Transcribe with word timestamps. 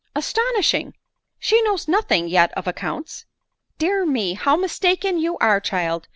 "Astonishing!. 0.15 0.95
She 1.37 1.61
knows 1.61 1.87
nothing 1.87 2.27
yet 2.27 2.51
of 2.53 2.65
accounts."" 2.65 3.27
Dear 3.77 4.03
me! 4.03 4.33
how 4.33 4.55
mistaken 4.55 5.19
you 5.19 5.37
are, 5.37 5.59
child! 5.59 6.07